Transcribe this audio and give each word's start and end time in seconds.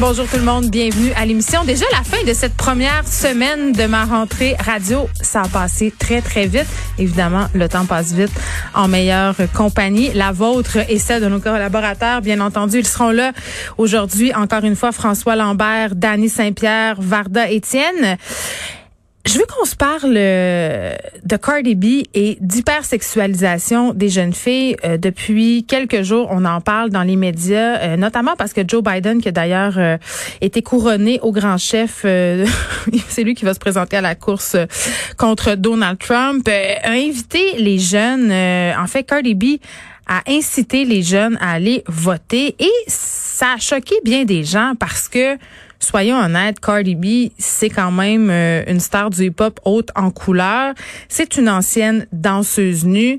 Bonjour 0.00 0.26
tout 0.26 0.38
le 0.38 0.44
monde, 0.44 0.70
bienvenue 0.70 1.12
à 1.12 1.26
l'émission. 1.26 1.62
Déjà 1.62 1.84
la 1.92 2.02
fin 2.02 2.24
de 2.24 2.32
cette 2.32 2.54
première 2.54 3.06
semaine 3.06 3.72
de 3.72 3.84
ma 3.84 4.06
rentrée 4.06 4.56
radio, 4.58 5.10
ça 5.20 5.42
a 5.42 5.48
passé 5.48 5.92
très 5.96 6.22
très 6.22 6.46
vite. 6.46 6.66
Évidemment, 6.98 7.48
le 7.52 7.68
temps 7.68 7.84
passe 7.84 8.14
vite 8.14 8.32
en 8.74 8.88
meilleure 8.88 9.36
compagnie, 9.54 10.10
la 10.14 10.32
vôtre 10.32 10.78
et 10.88 10.98
celle 10.98 11.22
de 11.22 11.28
nos 11.28 11.38
collaborateurs. 11.38 12.22
Bien 12.22 12.40
entendu, 12.40 12.78
ils 12.78 12.86
seront 12.86 13.10
là 13.10 13.32
aujourd'hui 13.76 14.34
encore 14.34 14.64
une 14.64 14.74
fois 14.74 14.90
François 14.90 15.36
Lambert, 15.36 15.94
Dany 15.94 16.30
Saint-Pierre, 16.30 16.96
Varda 16.98 17.50
Étienne. 17.50 18.16
Je 19.32 19.38
veux 19.38 19.46
qu'on 19.46 19.64
se 19.64 19.76
parle 19.76 20.14
euh, 20.16 20.92
de 21.24 21.36
Cardi 21.36 21.76
B 21.76 22.02
et 22.14 22.36
d'hypersexualisation 22.40 23.94
des 23.94 24.08
jeunes 24.08 24.32
filles. 24.32 24.74
Euh, 24.84 24.96
depuis 24.96 25.64
quelques 25.68 26.02
jours, 26.02 26.26
on 26.32 26.44
en 26.44 26.60
parle 26.60 26.90
dans 26.90 27.04
les 27.04 27.14
médias, 27.14 27.78
euh, 27.78 27.96
notamment 27.96 28.34
parce 28.36 28.52
que 28.52 28.62
Joe 28.66 28.82
Biden, 28.82 29.20
qui 29.20 29.28
a 29.28 29.30
d'ailleurs 29.30 29.78
été 30.40 30.62
couronné 30.62 31.20
au 31.22 31.30
grand 31.30 31.58
chef, 31.58 32.00
c'est 33.08 33.22
lui 33.22 33.36
qui 33.36 33.44
va 33.44 33.54
se 33.54 33.60
présenter 33.60 33.96
à 33.96 34.00
la 34.00 34.16
course 34.16 34.56
contre 35.16 35.54
Donald 35.54 35.98
Trump, 36.00 36.48
a 36.48 36.90
invité 36.90 37.56
les 37.58 37.78
jeunes, 37.78 38.32
en 38.32 38.86
fait 38.88 39.04
Cardi 39.04 39.36
B, 39.36 39.44
à 40.08 40.22
inciter 40.26 40.84
les 40.84 41.02
jeunes 41.02 41.38
à 41.40 41.52
aller 41.52 41.84
voter 41.86 42.56
et 42.58 42.72
ça 42.88 43.52
a 43.54 43.58
choqué 43.58 43.94
bien 44.04 44.24
des 44.24 44.42
gens 44.42 44.72
parce 44.76 45.08
que 45.08 45.36
soyons 45.80 46.16
honnêtes, 46.18 46.60
Cardi 46.60 46.94
B, 46.94 47.32
c'est 47.38 47.70
quand 47.70 47.90
même 47.90 48.30
euh, 48.30 48.62
une 48.66 48.80
star 48.80 49.10
du 49.10 49.26
hip-hop 49.26 49.60
haute 49.64 49.90
en 49.96 50.10
couleur. 50.10 50.74
C'est 51.08 51.36
une 51.36 51.48
ancienne 51.48 52.06
danseuse 52.12 52.84
nue. 52.84 53.18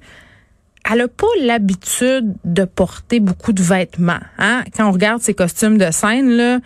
Elle 0.89 1.02
a 1.02 1.08
pas 1.08 1.28
l'habitude 1.42 2.34
de 2.44 2.66
porter 2.66 3.20
beaucoup 3.20 3.54
de 3.54 3.62
vêtements. 3.62 4.20
Hein? 4.38 4.64
Quand 4.76 4.88
on 4.88 4.92
regarde 4.92 5.22
ses 5.22 5.34
costumes 5.34 5.78
de 5.78 5.92
scène, 5.92 6.30
là, 6.30 6.59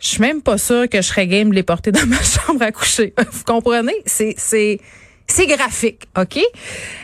je 0.00 0.08
suis 0.08 0.20
même 0.20 0.42
pas 0.42 0.58
sûre 0.58 0.88
que 0.88 0.98
je 0.98 1.06
serais 1.06 1.26
game 1.26 1.50
de 1.50 1.54
les 1.54 1.62
porter 1.62 1.92
dans 1.92 2.06
ma 2.06 2.22
chambre 2.22 2.62
à 2.62 2.72
coucher. 2.72 3.14
Vous 3.32 3.44
comprenez? 3.44 3.96
C'est, 4.04 4.34
c'est, 4.36 4.80
c'est 5.26 5.46
graphique, 5.46 6.02
OK? 6.16 6.38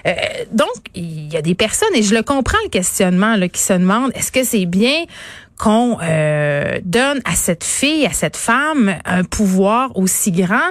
Euh, 0.07 0.13
donc, 0.53 0.69
il 0.95 1.33
y 1.33 1.37
a 1.37 1.43
des 1.43 1.55
personnes, 1.55 1.95
et 1.95 2.03
je 2.03 2.15
le 2.15 2.23
comprends, 2.23 2.59
le 2.65 2.71
questionnement, 2.71 3.37
là, 3.37 3.49
qui 3.49 3.61
se 3.61 3.73
demandent, 3.73 4.13
est-ce 4.15 4.31
que 4.31 4.45
c'est 4.45 4.67
bien? 4.67 5.05
Qu'on 5.59 5.99
euh, 6.03 6.79
donne 6.85 7.21
à 7.25 7.35
cette 7.35 7.65
fille, 7.65 8.07
à 8.07 8.13
cette 8.13 8.37
femme, 8.37 8.95
un 9.05 9.25
pouvoir 9.25 9.97
aussi 9.97 10.33
grand? 10.33 10.71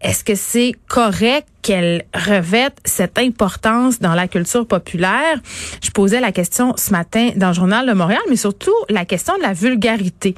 Est-ce 0.00 0.24
que 0.24 0.34
c'est 0.34 0.72
correct 0.88 1.48
qu'elle 1.62 2.04
revête 2.14 2.76
cette 2.84 3.18
importance 3.18 3.98
dans 3.98 4.14
la 4.14 4.28
culture 4.28 4.66
populaire? 4.66 5.40
Je 5.82 5.90
posais 5.90 6.20
la 6.20 6.32
question 6.32 6.74
ce 6.76 6.92
matin 6.92 7.30
dans 7.36 7.48
le 7.48 7.54
journal 7.54 7.86
de 7.86 7.92
Montréal, 7.92 8.20
mais 8.28 8.36
surtout 8.36 8.74
la 8.90 9.04
question 9.04 9.36
de 9.38 9.42
la 9.42 9.54
vulgarité 9.54 10.34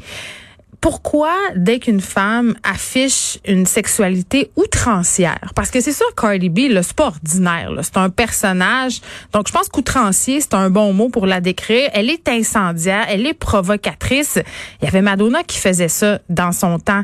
pourquoi 0.81 1.35
dès 1.57 1.79
qu'une 1.81 2.01
femme 2.01 2.55
affiche 2.63 3.39
une 3.45 3.67
sexualité 3.67 4.51
outrancière, 4.57 5.53
parce 5.55 5.71
que 5.71 5.81
c'est 5.81 5.93
sûr 5.93 6.07
Cardi 6.15 6.49
B, 6.49 6.61
c'est 6.83 6.93
pas 6.95 7.07
ordinaire, 7.07 7.71
c'est 7.83 7.97
un 7.97 8.11
personnage, 8.11 9.01
donc 9.33 9.49
je 9.49 9.53
pense 9.53 9.69
qu'outrancier, 9.69 10.41
c'est 10.41 10.55
un 10.55 10.71
bon 10.71 10.93
mot 10.93 11.09
pour 11.09 11.27
la 11.27 11.41
décrire. 11.41 11.91
Elle 11.93 12.11
est 12.11 12.29
incendiaire, 12.29 13.07
elle 13.09 13.27
est 13.27 13.35
provocatrice. 13.35 14.39
Il 14.81 14.85
y 14.85 14.89
avait 14.89 15.03
Madonna 15.03 15.43
qui 15.43 15.59
faisait 15.59 15.89
ça 15.89 16.21
dans 16.29 16.53
son 16.53 16.79
temps. 16.79 17.03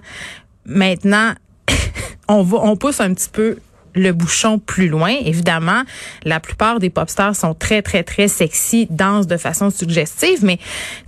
Maintenant, 0.66 1.32
on 2.28 2.42
va, 2.42 2.58
on 2.58 2.76
pousse 2.76 3.00
un 3.00 3.12
petit 3.12 3.28
peu 3.28 3.58
le 3.94 4.12
bouchon 4.12 4.58
plus 4.58 4.88
loin. 4.88 5.14
Évidemment, 5.24 5.82
la 6.24 6.40
plupart 6.40 6.78
des 6.78 6.90
pop 6.90 7.08
stars 7.08 7.36
sont 7.36 7.54
très, 7.54 7.82
très, 7.82 8.02
très 8.02 8.28
sexy, 8.28 8.86
dansent 8.90 9.26
de 9.26 9.36
façon 9.36 9.70
suggestive, 9.70 10.44
mais 10.44 10.58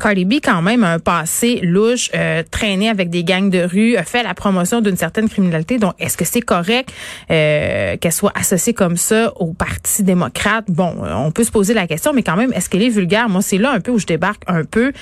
Cardi 0.01 0.25
B, 0.25 0.35
quand 0.43 0.63
même, 0.63 0.85
a 0.85 0.93
un 0.93 0.99
passé 0.99 1.61
louche, 1.63 2.11
euh, 2.15 2.43
traîné 2.51 2.89
avec 2.89 3.11
des 3.11 3.25
gangs 3.25 3.51
de 3.51 3.61
rue, 3.61 3.97
a 3.97 4.05
fait 4.05 4.23
la 4.23 4.35
promotion 4.35 4.81
d'une 4.81 4.97
certaine 4.97 5.29
criminalité. 5.29 5.79
Donc, 5.79 5.95
est-ce 5.99 6.17
que 6.17 6.25
c'est 6.25 6.41
correct 6.41 6.93
euh, 7.31 7.97
qu'elle 7.97 8.13
soit 8.13 8.33
associée 8.35 8.75
comme 8.75 8.97
ça 8.97 9.33
au 9.37 9.53
Parti 9.53 10.03
démocrate? 10.03 10.67
Bon, 10.69 10.95
euh, 11.03 11.15
on 11.15 11.31
peut 11.31 11.45
se 11.45 11.51
poser 11.51 11.75
la 11.75 11.87
question, 11.87 12.13
mais 12.13 12.23
quand 12.23 12.37
même, 12.37 12.53
est-ce 12.53 12.69
qu'elle 12.69 12.83
est 12.83 12.89
vulgaire? 12.89 13.29
Moi, 13.29 13.43
c'est 13.43 13.59
là 13.59 13.73
un 13.73 13.81
peu 13.81 13.93
où 13.93 13.99
je 13.99 14.07
débarque 14.07 14.43
un 14.47 14.65
peu. 14.65 14.93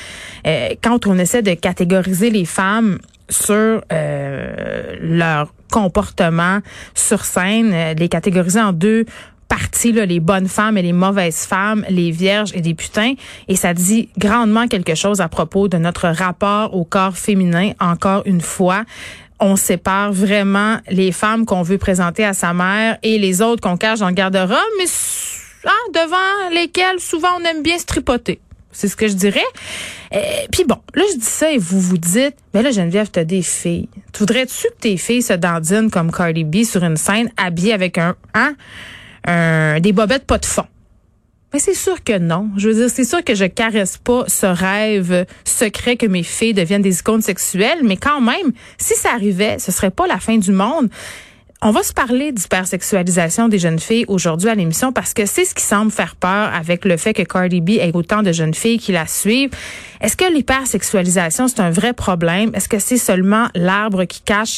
Euh, 0.46 0.68
quand 0.82 1.06
on 1.06 1.18
essaie 1.18 1.42
de 1.42 1.54
catégoriser 1.54 2.30
les 2.30 2.44
femmes 2.44 2.98
sur 3.28 3.82
euh, 3.92 4.96
leur 5.00 5.52
comportement 5.70 6.60
sur 6.94 7.24
scène, 7.24 7.72
euh, 7.72 7.94
les 7.94 8.08
catégoriser 8.08 8.60
en 8.60 8.72
deux 8.72 9.06
parties, 9.48 9.92
là, 9.92 10.06
les 10.06 10.20
bonnes 10.20 10.48
femmes 10.48 10.78
et 10.78 10.82
les 10.82 10.92
mauvaises 10.92 11.46
femmes, 11.46 11.84
les 11.88 12.10
vierges 12.10 12.52
et 12.54 12.62
les 12.62 12.74
putains. 12.74 13.14
Et 13.48 13.56
ça 13.56 13.74
dit 13.74 14.08
grandement 14.18 14.66
quelque 14.68 14.94
chose 14.94 15.20
à 15.20 15.28
propos 15.28 15.68
de 15.68 15.76
notre 15.76 16.08
rapport 16.08 16.74
au 16.74 16.84
corps 16.84 17.16
féminin, 17.16 17.72
encore 17.80 18.22
une 18.26 18.40
fois 18.40 18.84
on 19.40 19.56
sépare 19.56 20.12
vraiment 20.12 20.78
les 20.88 21.12
femmes 21.12 21.44
qu'on 21.44 21.62
veut 21.62 21.78
présenter 21.78 22.24
à 22.24 22.32
sa 22.32 22.54
mère 22.54 22.98
et 23.02 23.18
les 23.18 23.42
autres 23.42 23.60
qu'on 23.60 23.76
cache 23.76 23.98
dans 23.98 24.10
garde-robe, 24.10 24.56
mais 24.78 24.86
hein, 25.66 25.70
devant 25.92 26.54
lesquelles 26.54 27.00
souvent 27.00 27.28
on 27.40 27.44
aime 27.44 27.62
bien 27.62 27.78
se 27.78 27.84
tripoter. 27.84 28.40
C'est 28.72 28.88
ce 28.88 28.96
que 28.96 29.06
je 29.06 29.14
dirais. 29.14 29.44
Euh, 30.14 30.20
Puis 30.52 30.64
bon, 30.64 30.76
là, 30.94 31.02
je 31.12 31.18
dis 31.18 31.24
ça 31.26 31.50
et 31.50 31.58
vous 31.58 31.80
vous 31.80 31.98
dites, 31.98 32.36
mais 32.52 32.62
là, 32.62 32.70
Geneviève, 32.70 33.10
t'as 33.10 33.24
des 33.24 33.42
filles. 33.42 33.88
Tu 34.12 34.20
voudrais-tu 34.20 34.68
que 34.68 34.80
tes 34.80 34.96
filles 34.96 35.22
se 35.22 35.32
dandinent 35.32 35.90
comme 35.90 36.12
Cardi 36.12 36.44
B 36.44 36.62
sur 36.62 36.84
une 36.84 36.96
scène 36.96 37.30
habillée 37.36 37.72
avec 37.72 37.98
un, 37.98 38.14
hein, 38.34 38.54
un, 39.26 39.80
des 39.80 39.92
bobettes 39.92 40.26
pas 40.26 40.38
de 40.38 40.46
fond? 40.46 40.66
Mais 41.52 41.60
c'est 41.60 41.74
sûr 41.74 42.02
que 42.02 42.18
non. 42.18 42.50
Je 42.56 42.68
veux 42.68 42.74
dire, 42.74 42.90
c'est 42.90 43.04
sûr 43.04 43.22
que 43.22 43.34
je 43.34 43.44
caresse 43.44 43.96
pas 43.96 44.24
ce 44.26 44.46
rêve 44.46 45.24
secret 45.44 45.96
que 45.96 46.06
mes 46.06 46.24
filles 46.24 46.54
deviennent 46.54 46.82
des 46.82 46.98
icônes 46.98 47.22
sexuelles, 47.22 47.78
mais 47.84 47.96
quand 47.96 48.20
même, 48.20 48.52
si 48.76 48.94
ça 48.94 49.12
arrivait, 49.12 49.58
ce 49.60 49.70
serait 49.70 49.92
pas 49.92 50.08
la 50.08 50.18
fin 50.18 50.36
du 50.36 50.50
monde. 50.50 50.88
On 51.66 51.70
va 51.70 51.82
se 51.82 51.94
parler 51.94 52.30
d'hypersexualisation 52.30 53.48
des 53.48 53.58
jeunes 53.58 53.78
filles 53.78 54.04
aujourd'hui 54.06 54.50
à 54.50 54.54
l'émission 54.54 54.92
parce 54.92 55.14
que 55.14 55.24
c'est 55.24 55.46
ce 55.46 55.54
qui 55.54 55.62
semble 55.62 55.90
faire 55.90 56.14
peur 56.14 56.52
avec 56.52 56.84
le 56.84 56.98
fait 56.98 57.14
que 57.14 57.22
Cardi 57.22 57.62
B 57.62 57.70
ait 57.80 57.90
autant 57.94 58.22
de 58.22 58.32
jeunes 58.32 58.52
filles 58.52 58.78
qui 58.78 58.92
la 58.92 59.06
suivent. 59.06 59.48
Est-ce 60.02 60.14
que 60.14 60.30
l'hypersexualisation, 60.30 61.48
c'est 61.48 61.60
un 61.60 61.70
vrai 61.70 61.94
problème? 61.94 62.50
Est-ce 62.52 62.68
que 62.68 62.78
c'est 62.78 62.98
seulement 62.98 63.48
l'arbre 63.54 64.04
qui 64.04 64.20
cache 64.20 64.52